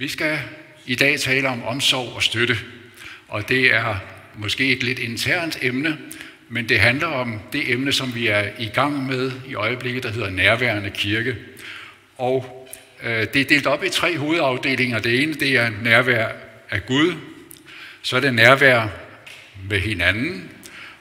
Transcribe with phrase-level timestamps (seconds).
[0.00, 0.38] Vi skal
[0.86, 2.56] i dag tale om omsorg og støtte,
[3.28, 3.96] og det er
[4.34, 5.98] måske et lidt internt emne,
[6.48, 10.10] men det handler om det emne, som vi er i gang med i øjeblikket, der
[10.10, 11.36] hedder nærværende kirke.
[12.16, 12.68] Og
[13.02, 14.98] øh, det er delt op i tre hovedafdelinger.
[14.98, 16.28] Det ene det er nærvær
[16.70, 17.14] af Gud,
[18.02, 18.88] så er det nærvær
[19.68, 20.50] med hinanden,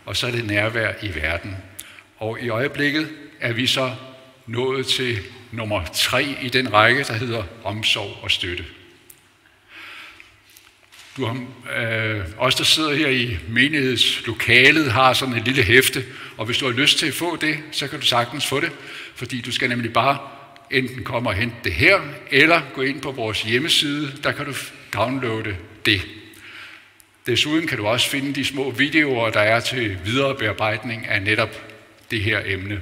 [0.05, 1.57] og så er det nærvær i verden.
[2.18, 3.09] Og i øjeblikket
[3.39, 3.95] er vi så
[4.47, 5.20] nået til
[5.52, 8.66] nummer tre i den række, der hedder omsorg og støtte.
[11.19, 11.46] Du har,
[11.78, 16.05] øh, os, der sidder her i menighedslokalet, har sådan et lille hæfte,
[16.37, 18.71] og hvis du har lyst til at få det, så kan du sagtens få det,
[19.15, 20.18] fordi du skal nemlig bare
[20.71, 22.00] enten komme og hente det her,
[22.32, 24.54] eller gå ind på vores hjemmeside, der kan du
[24.93, 25.55] downloade
[25.86, 26.01] det.
[27.25, 31.61] Desuden kan du også finde de små videoer, der er til videre bearbejdning af netop
[32.11, 32.81] det her emne.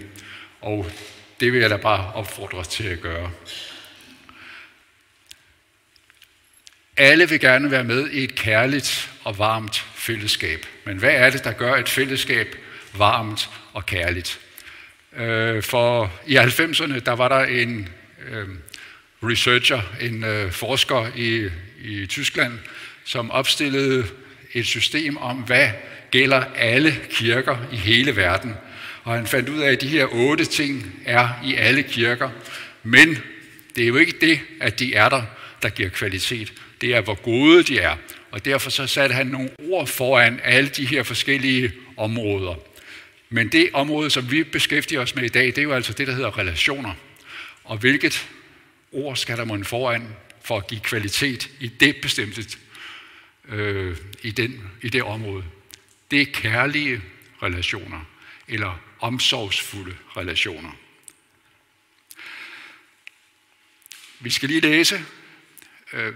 [0.62, 0.92] Og
[1.40, 3.32] det vil jeg da bare opfordre til at gøre.
[7.00, 10.66] Alle vil gerne være med i et kærligt og varmt fællesskab.
[10.86, 12.56] Men hvad er det, der gør et fællesskab
[12.98, 14.40] varmt og kærligt?
[15.18, 17.90] Øh, for i 90'erne, der var der en
[18.32, 18.48] øh,
[19.24, 21.50] researcher, en øh, forsker i,
[21.82, 22.54] i Tyskland,
[23.06, 24.06] som opstillede
[24.54, 25.70] et system om, hvad
[26.12, 28.54] gælder alle kirker i hele verden.
[29.04, 32.30] Og han fandt ud af, at de her otte ting er i alle kirker.
[32.84, 33.18] Men
[33.76, 35.24] det er jo ikke det, at de er der,
[35.62, 37.96] der giver kvalitet det er, hvor gode de er.
[38.32, 42.56] Og derfor så satte han nogle ord foran alle de her forskellige områder.
[43.30, 46.08] Men det område, som vi beskæftiger os med i dag, det er jo altså det,
[46.08, 46.94] der hedder relationer.
[47.64, 48.30] Og hvilket
[48.92, 52.58] ord skal der man foran for at give kvalitet i det bestemte,
[53.50, 55.44] øh, i, den, i det område?
[56.12, 57.02] Det er kærlige
[57.44, 58.06] relationer,
[58.48, 60.72] eller omsorgsfulde relationer.
[64.20, 65.06] Vi skal lige læse
[65.94, 66.14] øh,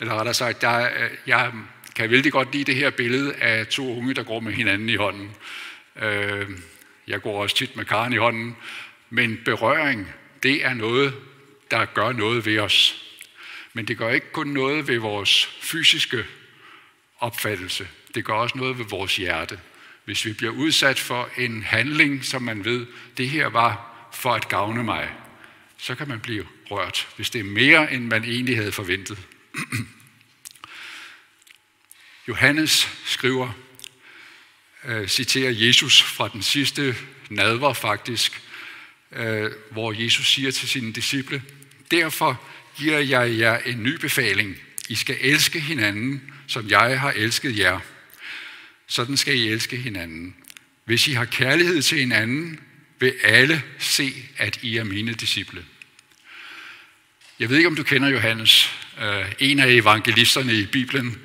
[0.00, 1.52] eller rettere sagt, der, øh, jeg
[1.96, 4.96] kan vældig godt lide det her billede af to unge, der går med hinanden i
[4.96, 5.30] hånden.
[6.02, 6.48] Øh,
[7.06, 8.56] jeg går også tit med Karen i hånden.
[9.10, 10.08] Men berøring,
[10.42, 11.14] det er noget,
[11.70, 13.04] der gør noget ved os.
[13.72, 16.24] Men det gør ikke kun noget ved vores fysiske
[17.18, 17.88] opfattelse.
[18.14, 19.60] Det gør også noget ved vores hjerte.
[20.04, 24.48] Hvis vi bliver udsat for en handling, som man ved, det her var for at
[24.48, 25.08] gavne mig,
[25.76, 29.18] så kan man blive rørt, hvis det er mere, end man egentlig havde forventet.
[32.28, 33.52] Johannes skriver,
[34.84, 36.96] øh, citerer Jesus fra den sidste
[37.30, 38.42] nadver faktisk,
[39.12, 41.42] øh, hvor Jesus siger til sine disciple,
[41.90, 42.42] Derfor
[42.76, 44.56] giver jeg jer en ny befaling.
[44.88, 47.80] I skal elske hinanden, som jeg har elsket jer.
[48.86, 50.36] Sådan skal I elske hinanden.
[50.84, 52.60] Hvis I har kærlighed til hinanden,
[52.98, 55.64] vil alle se, at I er mine disciple.
[57.38, 61.18] Jeg ved ikke, om du kender Johannes, Øh, en af evangelisterne i Bibelen.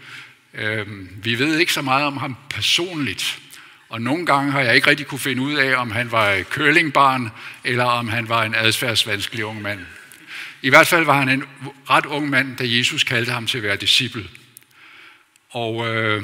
[0.53, 0.87] Øh,
[1.23, 3.39] vi ved ikke så meget om ham personligt,
[3.89, 6.47] og nogle gange har jeg ikke rigtig kunne finde ud af, om han var et
[6.47, 7.31] curlingbarn,
[7.63, 9.79] eller om han var en adfærdsvanskelig ung mand.
[10.61, 11.43] I hvert fald var han en
[11.89, 14.27] ret ung mand, da Jesus kaldte ham til at være disciple.
[15.49, 16.23] Og øh,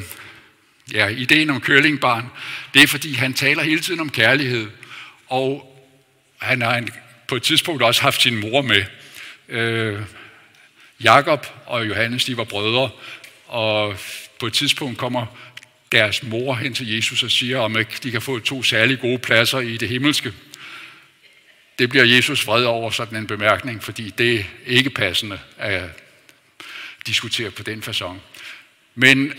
[0.94, 2.25] ja, ideen om curlingbarn,
[2.73, 4.67] det er fordi, han taler hele tiden om kærlighed,
[5.28, 5.78] og
[6.41, 6.90] han har en,
[7.28, 8.85] på et tidspunkt også haft sin mor med.
[9.50, 10.01] Øh,
[11.03, 12.89] Jakob og Johannes, de var brødre,
[13.47, 13.95] og
[14.39, 15.25] på et tidspunkt kommer
[15.91, 19.19] deres mor hen til Jesus og siger, om ikke de kan få to særlig gode
[19.19, 20.34] pladser i det himmelske.
[21.79, 25.81] Det bliver Jesus vred over sådan en bemærkning, fordi det er ikke passende at
[27.07, 28.16] diskutere på den façon.
[28.95, 29.34] Men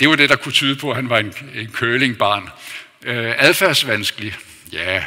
[0.00, 2.48] det var det, der kunne tyde på, at han var en, en curlingbarn.
[3.04, 4.34] Øh, adfærdsvanskelig,
[4.72, 5.04] ja,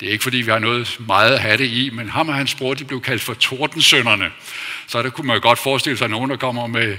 [0.00, 2.34] det er ikke fordi, vi har noget meget at have det i, men ham og
[2.34, 4.30] hans bror, de blev kaldt for tordensønderne.
[4.86, 6.96] Så der kunne man godt forestille sig nogen, der kommer med,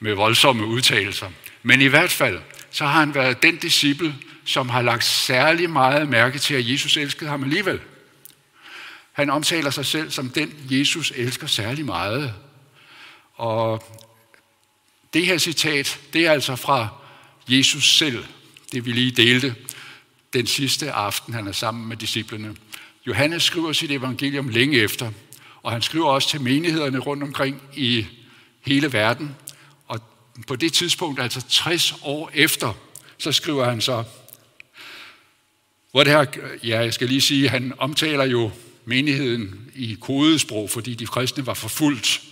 [0.00, 1.26] med voldsomme udtalelser.
[1.62, 2.38] Men i hvert fald,
[2.70, 4.14] så har han været den disciple,
[4.44, 7.80] som har lagt særlig meget mærke til, at Jesus elskede ham alligevel.
[9.12, 12.34] Han omtaler sig selv som den, Jesus elsker særlig meget.
[13.34, 13.84] Og
[15.14, 16.88] det her citat, det er altså fra
[17.48, 18.24] Jesus selv,
[18.72, 19.54] det vi lige delte
[20.32, 22.56] den sidste aften, han er sammen med disciplene.
[23.06, 25.10] Johannes skriver sit evangelium længe efter,
[25.62, 28.06] og han skriver også til menighederne rundt omkring i
[28.60, 29.36] hele verden.
[29.86, 30.00] Og
[30.46, 32.72] på det tidspunkt, altså 60 år efter,
[33.18, 34.04] så skriver han så,
[35.90, 36.24] hvor det her,
[36.64, 38.50] ja, jeg skal lige sige, han omtaler jo
[38.84, 42.22] menigheden i kodesprog, fordi de kristne var forfulgt.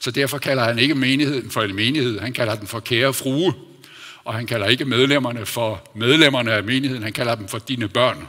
[0.00, 3.54] Så derfor kalder han ikke menigheden for en menighed, han kalder den for kære frue
[4.24, 8.28] og han kalder ikke medlemmerne for medlemmerne af menigheden, han kalder dem for dine børn.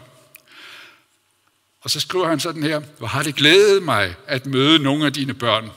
[1.81, 5.13] Og så skriver han sådan her, hvor har det glædet mig at møde nogle af
[5.13, 5.69] dine børn.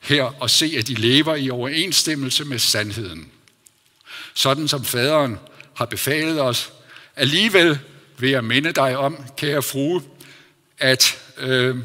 [0.00, 3.28] her og se, at de lever i overensstemmelse med sandheden.
[4.34, 5.38] Sådan som faderen
[5.74, 6.72] har befalet os.
[7.16, 7.78] Alligevel
[8.18, 10.02] vil jeg minde dig om, kære frue,
[10.78, 11.76] at, øh,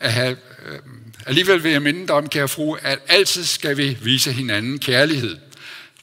[0.00, 0.78] at have, øh,
[1.26, 5.36] alligevel vil jeg minde dig om, kære frue, at altid skal vi vise hinanden kærlighed.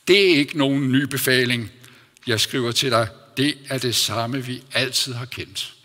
[0.08, 1.72] Det er ikke nogen ny befaling,
[2.28, 3.08] jeg skriver til dig.
[3.38, 5.76] Det er det samme, vi altid har kendt.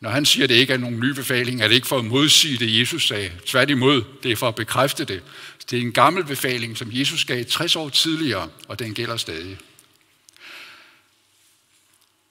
[0.00, 2.04] Når han siger, at det ikke er nogen ny befaling, er det ikke for at
[2.04, 3.32] modsige det, Jesus sagde.
[3.46, 5.22] Tværtimod, det er for at bekræfte det.
[5.70, 9.58] Det er en gammel befaling, som Jesus gav 60 år tidligere, og den gælder stadig.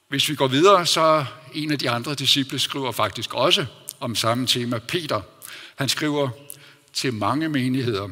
[0.08, 1.24] Hvis vi går videre, så
[1.54, 3.66] en af de andre disciple skriver faktisk også
[4.00, 5.20] om samme tema, Peter.
[5.76, 6.28] Han skriver
[6.92, 8.08] til mange menigheder,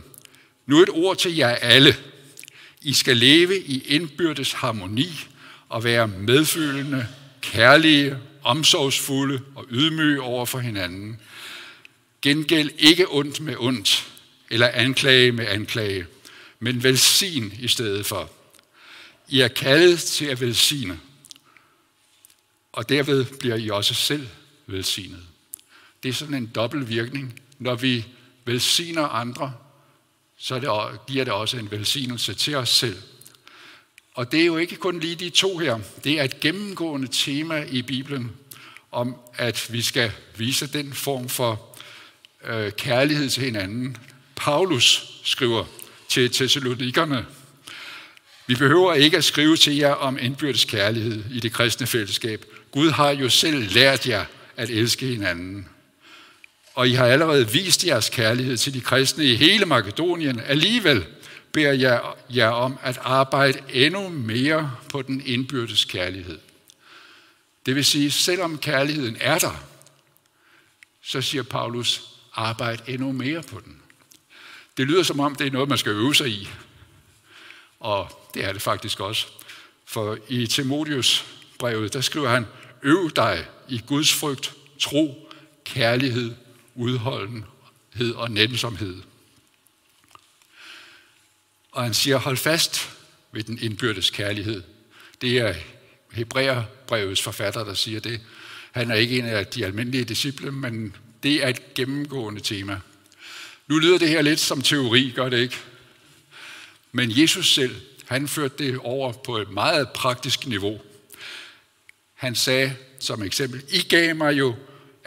[0.67, 1.97] nu et ord til jer alle.
[2.87, 5.09] I skal leve i indbyrdes harmoni
[5.69, 7.09] og være medfølende,
[7.41, 11.21] kærlige, omsorgsfulde og ydmyge over for hinanden.
[12.23, 14.13] Gengæld ikke ondt med ondt,
[14.51, 16.07] eller anklage med anklage,
[16.61, 18.31] men velsign i stedet for.
[19.29, 21.01] I er kaldet til at velsigne,
[22.73, 24.29] og derved bliver I også selv
[24.67, 25.23] velsignet.
[26.03, 27.41] Det er sådan en dobbelt virkning.
[27.59, 28.07] Når vi
[28.45, 29.53] velsigner andre,
[30.39, 33.03] så det, giver det også en velsignelse til os selv.
[34.15, 35.79] Og det er jo ikke kun lige de to her.
[36.05, 38.33] Det er et gennemgående tema i Bibelen
[38.93, 41.77] om, at vi skal vise den form for
[42.45, 43.97] øh, kærlighed til hinanden.
[44.37, 45.65] Paulus skriver
[46.09, 47.27] til Thessalonikerne,
[48.47, 52.45] vi behøver ikke at skrive til jer om indbyrdes kærlighed i det kristne fællesskab.
[52.71, 54.25] Gud har jo selv lært jer
[54.57, 55.69] at elske hinanden.
[56.77, 60.41] Og I har allerede vist jeres kærlighed til de kristne i hele Makedonien.
[60.41, 61.07] Alligevel
[61.53, 66.39] beder jeg jer om at arbejde endnu mere på den indbyrdes kærlighed.
[67.67, 69.65] Det vil sige, selvom kærligheden er der,
[71.03, 72.03] så siger Paulus,
[72.35, 73.77] arbejde endnu mere på den.
[74.77, 76.49] Det lyder som om, det er noget, man skal øve sig i.
[77.81, 79.27] Og det er det faktisk også.
[79.87, 81.25] For i Timotius
[81.59, 82.47] brevet, der skriver han,
[82.83, 85.31] øv dig i Guds frygt, tro,
[85.65, 86.35] kærlighed,
[86.77, 89.03] udholdenhed og nænsomhed.
[91.73, 92.91] Og han siger, hold fast
[93.33, 94.63] ved den indbyrdes kærlighed.
[95.21, 95.55] Det er
[96.13, 98.21] Hebræerbrevets forfatter, der siger det.
[98.73, 102.81] Han er ikke en af de almindelige disciple, men det er et gennemgående tema.
[103.67, 105.57] Nu lyder det her lidt som teori, gør det ikke?
[106.93, 107.77] Men Jesus selv,
[108.07, 110.81] han førte det over på et meget praktisk niveau.
[112.15, 114.55] Han sagde som eksempel, I gav mig jo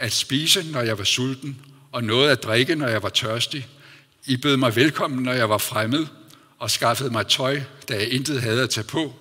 [0.00, 1.56] at spise, når jeg var sulten,
[1.92, 3.68] og noget at drikke, når jeg var tørstig.
[4.26, 6.06] I bød mig velkommen, når jeg var fremmed,
[6.58, 9.14] og skaffede mig tøj, da jeg intet havde at tage på.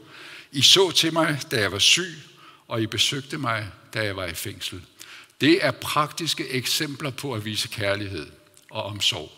[0.52, 2.16] I så til mig, da jeg var syg,
[2.68, 4.81] og I besøgte mig, da jeg var i fængsel.
[5.42, 8.28] Det er praktiske eksempler på at vise kærlighed
[8.72, 9.31] og omsorg.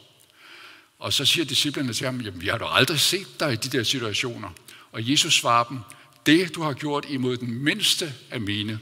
[1.00, 3.78] Og så siger disciplerne til ham, jamen vi har da aldrig set dig i de
[3.78, 4.50] der situationer.
[4.92, 5.80] Og Jesus svarer dem,
[6.26, 8.80] det du har gjort imod den mindste af mine,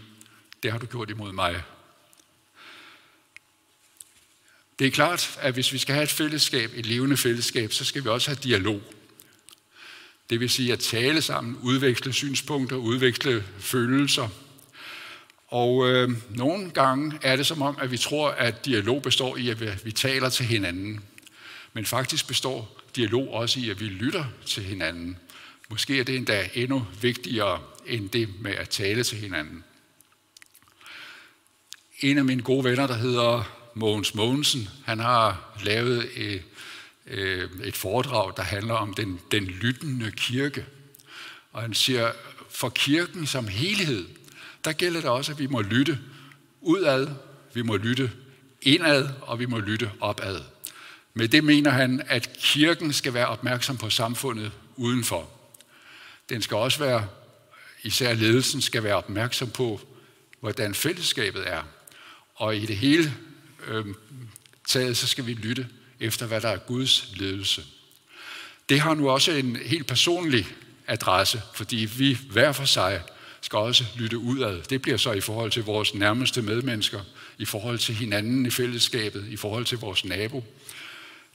[0.64, 1.64] det har du gjort imod mig.
[4.80, 8.04] Det er klart, at hvis vi skal have et fællesskab, et levende fællesskab, så skal
[8.04, 8.82] vi også have dialog.
[10.30, 14.30] Det vil sige at tale sammen, udveksle synspunkter, udveksle følelser.
[15.48, 19.50] Og øh, nogle gange er det som om, at vi tror, at dialog består i,
[19.50, 21.04] at vi taler til hinanden.
[21.74, 25.18] Men faktisk består dialog også i, at vi lytter til hinanden.
[25.70, 29.64] Måske er det endda endnu vigtigere end det med at tale til hinanden.
[32.00, 36.44] En af mine gode venner, der hedder Mogens Mogensen, han har lavet et,
[37.64, 40.66] et foredrag, der handler om den, den lyttende kirke.
[41.52, 42.12] Og han siger,
[42.50, 44.08] for kirken som helhed,
[44.66, 46.00] der gælder det også, at vi må lytte
[46.62, 47.08] udad,
[47.54, 48.12] vi må lytte
[48.62, 50.42] indad, og vi må lytte opad.
[51.14, 55.30] Med det mener han, at kirken skal være opmærksom på samfundet udenfor.
[56.30, 57.08] Den skal også være,
[57.84, 59.82] især ledelsen skal være opmærksom på,
[60.40, 61.64] hvordan fællesskabet er.
[62.36, 63.14] Og i det hele
[63.68, 63.86] øh,
[64.68, 65.68] taget, så skal vi lytte
[66.00, 67.64] efter, hvad der er Guds ledelse.
[68.70, 70.48] Det har nu også en helt personlig
[70.88, 73.02] adresse, fordi vi hver for sig
[73.42, 74.62] skal også lytte udad.
[74.62, 77.02] Det bliver så i forhold til vores nærmeste medmennesker,
[77.38, 80.44] i forhold til hinanden i fællesskabet, i forhold til vores nabo.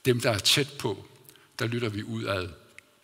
[0.04, 1.06] Dem, der er tæt på,
[1.58, 2.48] der lytter vi udad.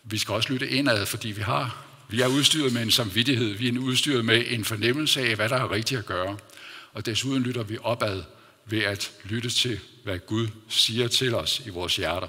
[0.03, 3.67] Vi skal også lytte indad, fordi vi har vi er udstyret med en samvittighed, vi
[3.67, 6.37] er udstyret med en fornemmelse af, hvad der er rigtigt at gøre.
[6.93, 8.23] Og desuden lytter vi opad
[8.65, 12.27] ved at lytte til, hvad Gud siger til os i vores hjerter.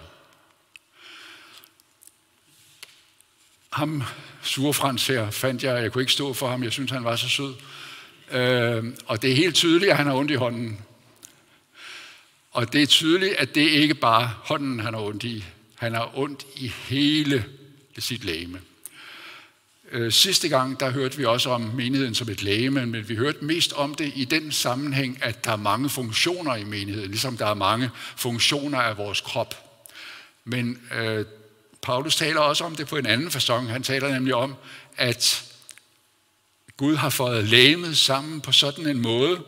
[3.72, 4.02] Ham,
[4.42, 7.28] Surfrans her, fandt jeg, jeg kunne ikke stå for ham, jeg synes, han var så
[7.28, 7.54] sød.
[8.30, 10.80] Øh, og det er helt tydeligt, at han har ondt i hånden.
[12.50, 15.44] Og det er tydeligt, at det ikke bare hånden, han har ondt i.
[15.74, 17.44] Han har ondt i hele
[17.98, 18.60] sit læme.
[19.94, 23.44] Øh, sidste gang, der hørte vi også om menigheden som et læge, men vi hørte
[23.44, 27.46] mest om det i den sammenhæng, at der er mange funktioner i menigheden, ligesom der
[27.46, 29.78] er mange funktioner af vores krop.
[30.44, 31.25] Men øh,
[31.82, 33.70] Paulus taler også om det på en anden fasong.
[33.70, 34.54] Han taler nemlig om,
[34.96, 35.44] at
[36.76, 39.40] Gud har fået lægemet sammen på sådan en måde,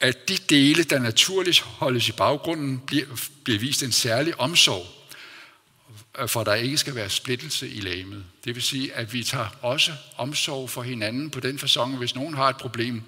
[0.00, 3.06] at de dele, der naturligt holdes i baggrunden, bliver,
[3.44, 4.95] bliver vist en særlig omsorg,
[6.18, 8.24] Øh, for der ikke skal være splittelse i lægemet.
[8.44, 12.34] Det vil sige, at vi tager også omsorg for hinanden på den fasong, hvis nogen
[12.34, 13.02] har et problem,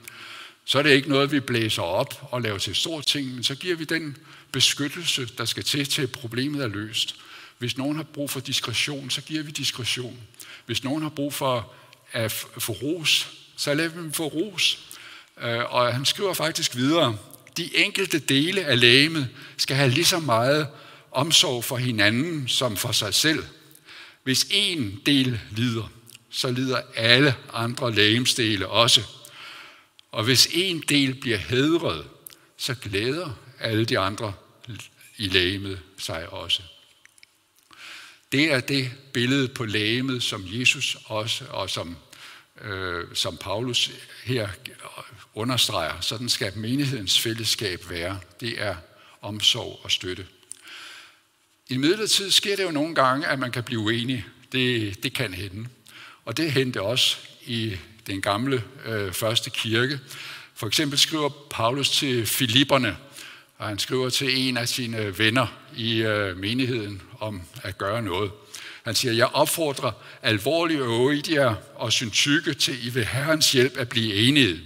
[0.64, 3.54] så er det ikke noget, vi blæser op og laver til stor ting, men så
[3.54, 4.16] giver vi den
[4.52, 7.16] beskyttelse, der skal til, til problemet er løst.
[7.58, 10.18] Hvis nogen har brug for diskretion, så giver vi diskretion.
[10.66, 11.72] Hvis nogen har brug for
[12.12, 14.78] at få ros, så lader vi dem få ros.
[15.40, 17.16] Øh, og han skriver faktisk videre,
[17.56, 20.66] de enkelte dele af lægemet skal have lige så meget
[21.10, 23.44] omsorg for hinanden som for sig selv.
[24.22, 25.92] Hvis en del lider,
[26.30, 29.02] så lider alle andre lægemsdele også.
[30.12, 32.06] Og hvis en del bliver hedret,
[32.56, 34.32] så glæder alle de andre
[35.16, 36.62] i lægemet sig også.
[38.32, 41.96] Det er det billede på lægemet, som Jesus også, og som,
[42.60, 43.90] øh, som Paulus
[44.24, 44.48] her
[45.34, 46.00] understreger.
[46.00, 48.20] Sådan skal menighedens fællesskab være.
[48.40, 48.76] Det er
[49.22, 50.26] omsorg og støtte.
[51.70, 54.24] I midlertid sker det jo nogle gange, at man kan blive uenig.
[54.52, 55.68] Det, det kan hende.
[56.24, 60.00] Og det hente også i den gamle øh, første kirke.
[60.54, 62.96] For eksempel skriver Paulus til Filipperne,
[63.58, 65.46] og han skriver til en af sine venner
[65.76, 68.30] i øh, menigheden om at gøre noget.
[68.82, 74.14] Han siger, jeg opfordrer alvorlige Oidia og syntykke til i ved Herrens hjælp at blive
[74.14, 74.60] enige.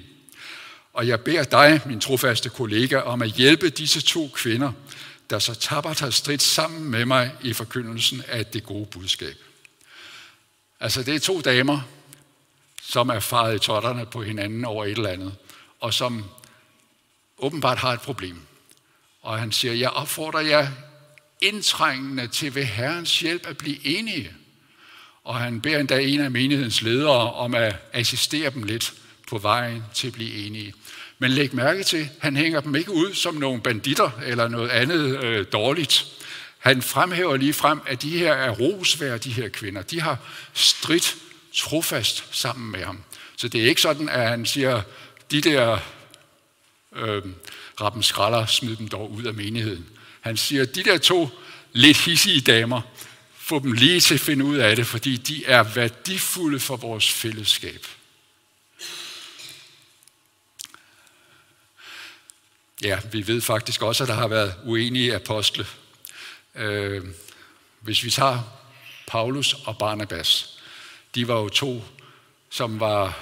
[0.92, 4.72] Og jeg beder dig, min trofaste kollega, om at hjælpe disse to kvinder,
[5.30, 9.36] der så tabert har stridt sammen med mig i forkyndelsen af det gode budskab.
[10.80, 11.80] Altså det er to damer,
[12.82, 15.34] som er faret i totterne på hinanden over et eller andet,
[15.80, 16.24] og som
[17.38, 18.40] åbenbart har et problem.
[19.22, 20.68] Og han siger, jeg opfordrer jer
[21.40, 24.32] indtrængende til ved Herrens hjælp at blive enige.
[25.24, 28.94] Og han beder endda en af menighedens ledere om at assistere dem lidt
[29.28, 30.74] på vejen til at blive enige.
[31.22, 35.24] Men læg mærke til, han hænger dem ikke ud som nogle banditter eller noget andet
[35.24, 36.06] øh, dårligt.
[36.58, 39.82] Han fremhæver lige frem, at de her er rosværd, de her kvinder.
[39.82, 40.18] De har
[40.54, 41.16] stridt
[41.54, 43.02] trofast sammen med ham.
[43.36, 44.82] Så det er ikke sådan, at han siger,
[45.30, 45.78] de der
[46.96, 47.22] øh,
[47.80, 49.86] rappen skralder, smid dem dog ud af menigheden.
[50.20, 51.28] Han siger, de der to
[51.72, 52.80] lidt hissige damer,
[53.36, 57.12] få dem lige til at finde ud af det, fordi de er værdifulde for vores
[57.12, 57.86] fællesskab.
[62.82, 65.66] Ja, vi ved faktisk også, at der har været uenige apostle.
[66.54, 67.04] Øh,
[67.80, 68.38] hvis vi tager
[69.06, 70.58] Paulus og Barnabas,
[71.14, 71.84] de var jo to,
[72.50, 73.18] som var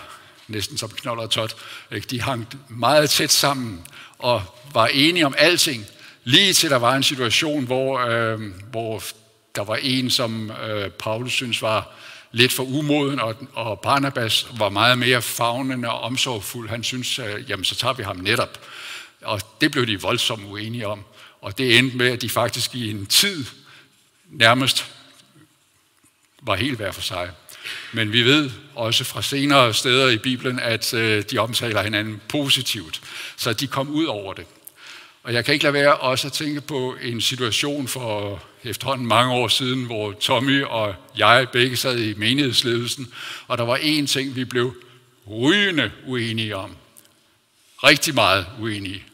[0.49, 1.57] næsten som knold og tot.
[2.11, 3.87] De hang meget tæt sammen
[4.19, 5.87] og var enige om alting,
[6.25, 8.41] lige til der var en situation, hvor, øh,
[8.71, 9.03] hvor
[9.55, 11.91] der var en, som øh, Paulus synes var
[12.33, 16.69] lidt for umoden, og, og Barnabas var meget mere fagnende og omsorgfuld.
[16.69, 18.59] Han synes, øh, jamen så tager vi ham netop.
[19.23, 21.05] Og det blev de voldsomt uenige om.
[21.41, 23.45] Og det endte med, at de faktisk i en tid
[24.31, 24.93] nærmest
[26.43, 27.31] var helt hver for sig.
[27.93, 33.01] Men vi ved også fra senere steder i Bibelen, at øh, de omtaler hinanden positivt.
[33.37, 34.47] Så de kom ud over det.
[35.23, 39.33] Og jeg kan ikke lade være også at tænke på en situation for efterhånden mange
[39.33, 43.13] år siden, hvor Tommy og jeg begge sad i menighedsledelsen,
[43.47, 44.75] og der var én ting, vi blev
[45.31, 46.77] rygende uenige om.
[47.85, 49.05] Rigtig meget uenige.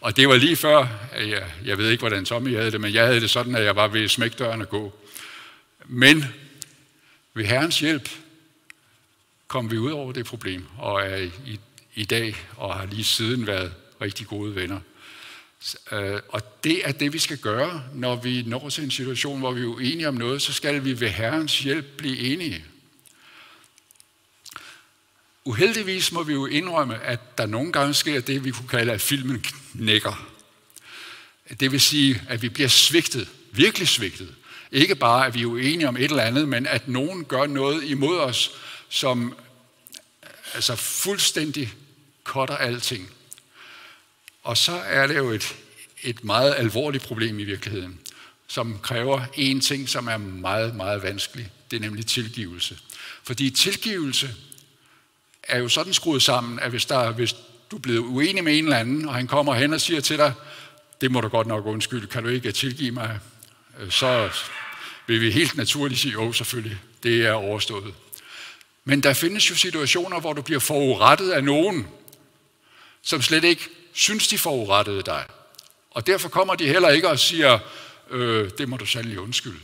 [0.00, 0.86] Og det var lige før,
[1.18, 3.76] jeg, jeg ved ikke, hvordan Tommy havde det, men jeg havde det sådan, at jeg
[3.76, 4.98] var ved smækdøren at gå.
[5.86, 6.24] Men
[7.34, 8.08] ved Herrens hjælp
[9.48, 11.60] kom vi ud over det problem, og er i,
[11.94, 14.80] i dag og har lige siden været rigtig gode venner.
[15.92, 19.52] Øh, og det er det, vi skal gøre, når vi når til en situation, hvor
[19.52, 22.64] vi er uenige om noget, så skal vi ved Herrens hjælp blive enige.
[25.48, 29.00] Uheldigvis må vi jo indrømme, at der nogle gange sker det, vi kunne kalde, at
[29.00, 30.28] filmen knækker.
[31.60, 34.34] Det vil sige, at vi bliver svigtet, virkelig svigtet.
[34.72, 37.84] Ikke bare, at vi er uenige om et eller andet, men at nogen gør noget
[37.84, 38.50] imod os,
[38.88, 39.36] som
[40.54, 41.74] altså fuldstændig
[42.24, 43.10] cutter alting.
[44.42, 45.56] Og så er det jo et,
[46.02, 48.00] et meget alvorligt problem i virkeligheden,
[48.46, 51.50] som kræver en ting, som er meget, meget vanskelig.
[51.70, 52.78] Det er nemlig tilgivelse.
[53.22, 54.34] Fordi tilgivelse
[55.48, 57.36] er jo sådan skruet sammen, at hvis, der, hvis
[57.70, 60.18] du er blevet uenig med en eller anden, og han kommer hen og siger til
[60.18, 60.32] dig,
[61.00, 63.18] det må du godt nok undskylde, kan du ikke tilgive mig?
[63.80, 64.30] Øh, så
[65.06, 67.94] vil vi helt naturligt sige, jo selvfølgelig, det er overstået.
[68.84, 71.86] Men der findes jo situationer, hvor du bliver forurettet af nogen,
[73.02, 75.24] som slet ikke synes, de forurettede dig.
[75.90, 77.58] Og derfor kommer de heller ikke og siger,
[78.10, 79.60] øh, det må du sandelig undskylde.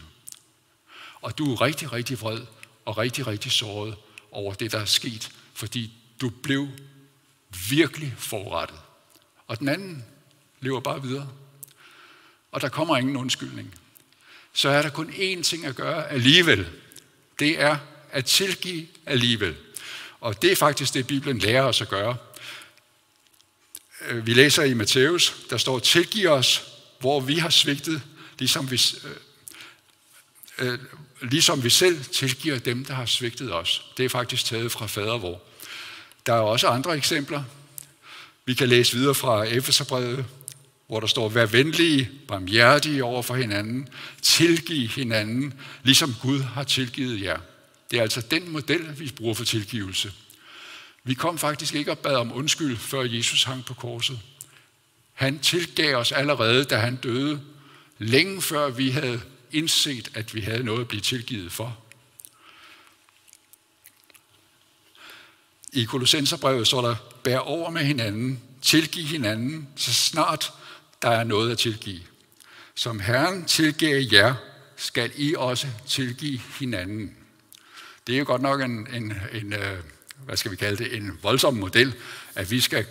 [1.22, 2.40] Og du er rigtig, rigtig vred
[2.84, 3.94] og rigtig, rigtig såret
[4.30, 6.68] over det, der er sket, fordi du blev
[7.68, 8.78] virkelig forurettet.
[9.46, 10.04] Og den anden
[10.60, 11.28] lever bare videre.
[12.52, 13.74] Og der kommer ingen undskyldning.
[14.52, 16.68] Så er der kun én ting at gøre alligevel.
[17.38, 17.78] Det er
[18.10, 19.56] at tilgive alligevel.
[20.20, 22.16] Og det er faktisk det, Bibelen lærer os at gøre.
[24.08, 26.64] Øh, vi læser i Matthæus, der står, tilgiv os,
[27.00, 28.02] hvor vi har svigtet,
[28.38, 28.80] ligesom vi,
[30.58, 30.78] øh, øh,
[31.30, 33.84] ligesom vi selv tilgiver dem, der har svigtet os.
[33.96, 35.40] Det er faktisk taget fra fadervor.
[36.26, 37.42] Der er også andre eksempler.
[38.46, 40.24] Vi kan læse videre fra Efeserbrevet,
[40.86, 43.88] hvor der står, vær venlige, barmhjertige over for hinanden,
[44.22, 47.38] tilgiv hinanden, ligesom Gud har tilgivet jer.
[47.90, 50.12] Det er altså den model, vi bruger for tilgivelse.
[51.04, 54.20] Vi kom faktisk ikke og bad om undskyld, før Jesus hang på korset.
[55.12, 57.40] Han tilgav os allerede, da han døde,
[57.98, 59.20] længe før vi havde
[59.54, 61.78] indset, at vi havde noget at blive tilgivet for.
[65.72, 70.52] I Kolossenserbrevet står der, bær over med hinanden, tilgiv hinanden, så snart
[71.02, 72.00] der er noget at tilgive.
[72.74, 74.34] Som Herren tilgav jer,
[74.76, 77.16] skal I også tilgive hinanden.
[78.06, 79.78] Det er jo godt nok en, en, en øh,
[80.24, 81.94] hvad skal vi kalde det, en voldsom model,
[82.34, 82.86] at vi skal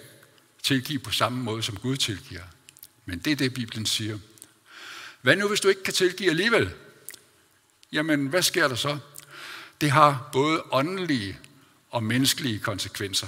[0.63, 2.43] tilgive på samme måde, som Gud tilgiver.
[3.05, 4.19] Men det er det, Bibelen siger.
[5.23, 6.71] Hvad nu, hvis du ikke kan tilgive alligevel?
[7.91, 8.97] Jamen, hvad sker der så?
[9.81, 11.39] Det har både åndelige
[11.89, 13.27] og menneskelige konsekvenser.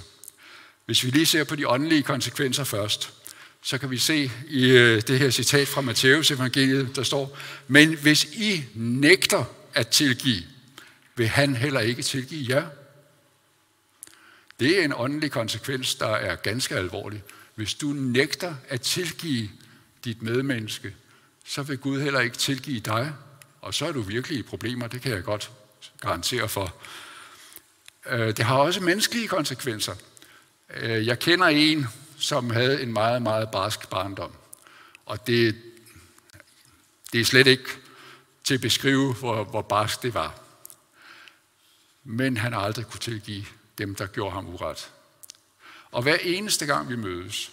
[0.85, 3.13] Hvis vi lige ser på de åndelige konsekvenser først,
[3.61, 7.37] så kan vi se i øh, det her citat fra Matteus evangeliet, der står,
[7.67, 10.43] men hvis I nægter at tilgive,
[11.15, 12.67] vil han heller ikke tilgive jer.
[14.59, 17.23] Det er en åndelig konsekvens, der er ganske alvorlig.
[17.55, 19.49] Hvis du nægter at tilgive
[20.05, 20.95] dit medmenneske,
[21.45, 23.13] så vil Gud heller ikke tilgive dig,
[23.61, 25.51] og så er du virkelig i problemer, det kan jeg godt
[26.01, 26.75] garantere for.
[28.05, 29.95] Øh, det har også menneskelige konsekvenser.
[30.73, 34.31] Øh, jeg kender en, som havde en meget, meget barsk barndom.
[35.05, 35.55] Og det,
[37.11, 37.69] det er slet ikke
[38.43, 40.39] til at beskrive, hvor, hvor barsk det var.
[42.03, 43.45] Men han har aldrig kunne tilgive
[43.77, 44.91] dem, der gjorde ham uret.
[45.91, 47.51] Og hver eneste gang vi mødes,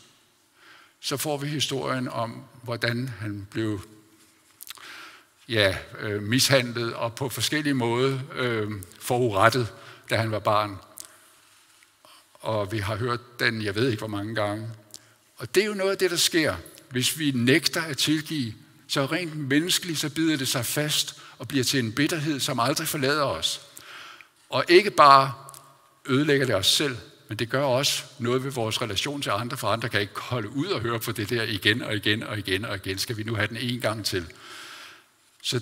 [1.03, 3.81] så får vi historien om, hvordan han blev
[5.49, 9.73] ja, øh, mishandlet og på forskellige måder øh, forurettet,
[10.11, 10.77] da han var barn.
[12.35, 14.71] Og vi har hørt den, jeg ved ikke hvor mange gange.
[15.37, 16.57] Og det er jo noget af det, der sker.
[16.91, 18.55] Hvis vi nægter at tilgive,
[18.89, 22.89] så rent menneskeligt, så bider det sig fast og bliver til en bitterhed, som aldrig
[22.89, 23.61] forlader os.
[24.51, 25.33] Og ikke bare
[26.07, 26.97] ødelægger det os selv,
[27.33, 30.49] men det gør også noget ved vores relation til andre, for andre kan ikke holde
[30.49, 32.99] ud og høre på det der igen og igen og igen og igen.
[32.99, 34.27] Skal vi nu have den en gang til?
[35.43, 35.61] Så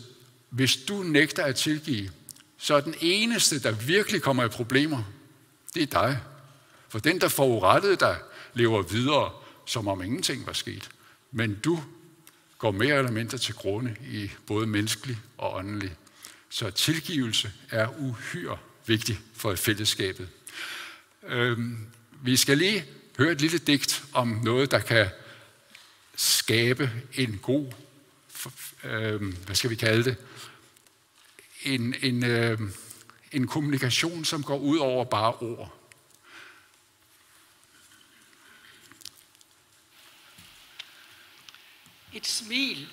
[0.49, 2.11] hvis du nægter at tilgive,
[2.59, 5.03] så er den eneste, der virkelig kommer i problemer,
[5.75, 6.19] det er dig.
[6.89, 8.17] For den, der forurettede dig,
[8.55, 9.33] lever videre,
[9.67, 10.91] som om ingenting var sket.
[11.33, 11.81] Men du
[12.59, 15.97] går mere eller mindre til grunde i både menneskelig og åndelig.
[16.49, 20.29] Så tilgivelse er uhyre vigtig for fællesskabet.
[21.23, 21.87] Øhm,
[22.23, 22.85] vi skal lige
[23.19, 25.09] høre et lille digt om noget, der kan
[26.17, 27.73] skabe en god,
[28.85, 30.17] øhm, hvad skal vi kalde det,
[31.63, 32.75] en, en, øhm,
[33.33, 35.77] en kommunikation, som går ud over bare ord.
[42.13, 42.89] Et smil.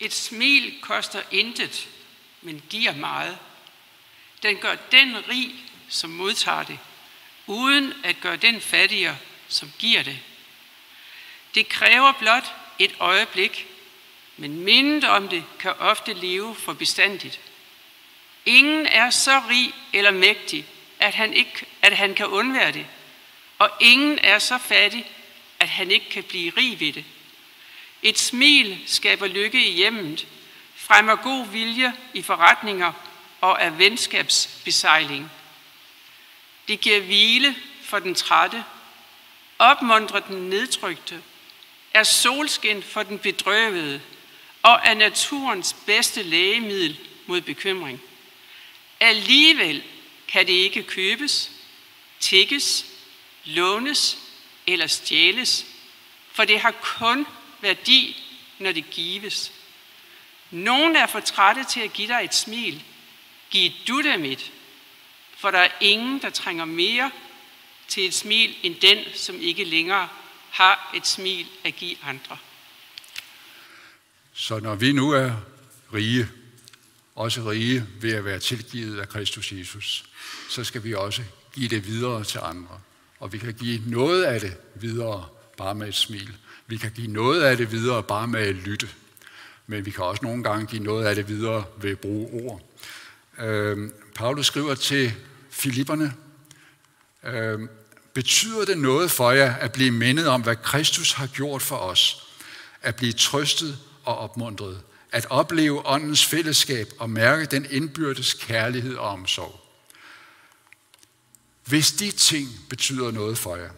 [0.00, 1.88] Et smil koster intet,
[2.42, 3.38] men giver meget.
[4.42, 5.54] Den gør den rig,
[5.88, 6.78] som modtager det,
[7.46, 9.16] uden at gøre den fattigere,
[9.48, 10.18] som giver det.
[11.54, 13.66] Det kræver blot et øjeblik,
[14.36, 17.40] men mindet om det kan ofte leve for bestandigt.
[18.46, 20.66] Ingen er så rig eller mægtig,
[20.98, 22.86] at han, ikke, at han kan undvære det,
[23.58, 25.10] og ingen er så fattig,
[25.60, 27.04] at han ikke kan blive rig ved det.
[28.02, 30.26] Et smil skaber lykke i hjemmet,
[30.76, 32.92] fremmer god vilje i forretninger
[33.40, 35.30] og er venskabsbesejling.
[36.68, 38.64] Det giver hvile for den trætte,
[39.58, 41.22] opmuntrer den nedtrykte,
[41.94, 44.00] er solskin for den bedrøvede
[44.62, 48.00] og er naturens bedste lægemiddel mod bekymring.
[49.00, 49.82] Alligevel
[50.28, 51.50] kan det ikke købes,
[52.20, 52.86] tikkes,
[53.44, 54.18] lånes
[54.66, 55.66] eller stjæles,
[56.32, 57.26] for det har kun
[57.60, 58.22] værdi,
[58.58, 59.52] når det gives.
[60.50, 62.82] Nogen er for trætte til at give dig et smil.
[63.50, 64.52] Giv du dem et.
[65.36, 67.10] For der er ingen, der trænger mere
[67.88, 70.08] til et smil, end den, som ikke længere
[70.50, 72.36] har et smil at give andre.
[74.32, 75.32] Så når vi nu er
[75.94, 76.28] rige,
[77.14, 80.04] også rige ved at være tilgivet af Kristus Jesus,
[80.50, 81.22] så skal vi også
[81.54, 82.80] give det videre til andre.
[83.20, 86.36] Og vi kan give noget af det videre bare med et smil.
[86.66, 88.88] Vi kan give noget af det videre bare med at lytte.
[89.66, 92.60] Men vi kan også nogle gange give noget af det videre ved at bruge ord.
[93.40, 95.12] Øh, Paulus skriver til
[95.50, 96.14] Filipperne,
[97.24, 97.60] øh,
[98.14, 102.26] betyder det noget for jer at blive mindet om, hvad Kristus har gjort for os?
[102.82, 104.80] At blive trøstet og opmuntret?
[105.12, 109.60] At opleve åndens fællesskab og mærke den indbyrdes kærlighed og omsorg?
[111.64, 113.70] Hvis de ting betyder noget for jer,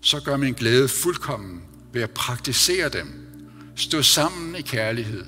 [0.00, 3.26] så gør min glæde fuldkommen ved at praktisere dem.
[3.76, 5.24] Stå sammen i kærlighed.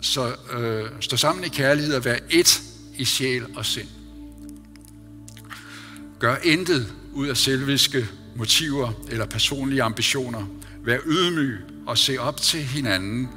[0.00, 2.62] Så øh, stå sammen i kærlighed og være et
[2.98, 3.88] i sjæl og sind.
[6.18, 10.46] Gør intet ud af selviske motiver eller personlige ambitioner.
[10.84, 13.28] Vær ydmyg og se op til hinanden,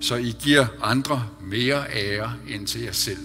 [0.00, 3.18] så I giver andre mere ære end til jer selv.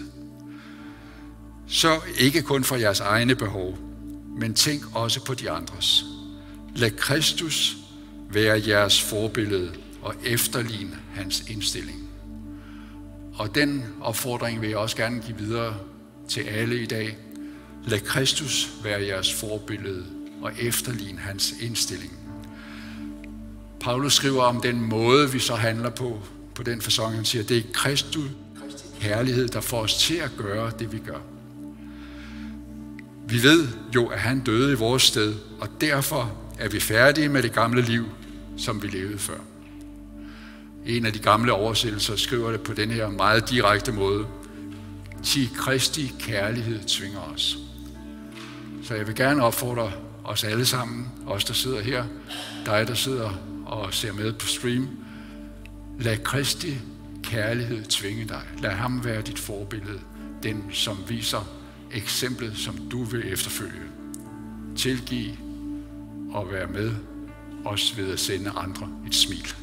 [1.67, 3.77] Så ikke kun for jeres egne behov,
[4.39, 6.05] men tænk også på de andres.
[6.75, 7.77] Lad Kristus
[8.29, 12.02] være jeres forbillede og efterligne hans indstilling.
[13.35, 15.75] Og den opfordring vil jeg også gerne give videre
[16.29, 17.17] til alle i dag.
[17.85, 20.05] Lad Kristus være jeres forbillede
[20.41, 22.11] og efterligne hans indstilling.
[23.81, 26.21] Paulus skriver om den måde, vi så handler på,
[26.55, 27.15] på den fasong.
[27.15, 28.29] Han siger, det er Kristus
[29.01, 31.19] kærlighed, der får os til at gøre det, vi gør.
[33.27, 37.43] Vi ved jo, at han døde i vores sted, og derfor er vi færdige med
[37.43, 38.05] det gamle liv,
[38.57, 39.52] som vi levede før.
[40.85, 44.27] En af de gamle oversættelser skriver det på den her meget direkte måde.
[45.23, 47.57] Ti Kristi kærlighed tvinger os.
[48.83, 49.91] Så jeg vil gerne opfordre
[50.23, 52.05] os alle sammen, os der sidder her,
[52.65, 53.29] dig der sidder
[53.65, 54.89] og ser med på stream,
[55.99, 56.77] lad Kristi
[57.23, 58.41] kærlighed tvinge dig.
[58.61, 59.99] Lad ham være dit forbillede,
[60.43, 61.47] den som viser
[61.91, 63.81] eksemplet, som du vil efterfølge.
[64.75, 65.31] Tilgiv
[66.31, 66.91] og vær med,
[67.65, 69.62] også ved at sende andre et smil.